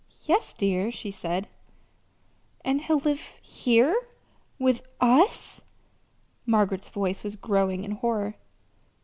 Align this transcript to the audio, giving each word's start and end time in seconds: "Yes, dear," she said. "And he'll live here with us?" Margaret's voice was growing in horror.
"Yes, 0.23 0.53
dear," 0.53 0.89
she 0.89 1.11
said. 1.11 1.47
"And 2.65 2.81
he'll 2.81 2.97
live 2.97 3.21
here 3.39 3.95
with 4.57 4.81
us?" 4.99 5.61
Margaret's 6.43 6.89
voice 6.89 7.21
was 7.21 7.35
growing 7.35 7.83
in 7.83 7.91
horror. 7.91 8.33